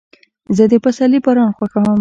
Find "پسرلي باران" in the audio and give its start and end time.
0.83-1.49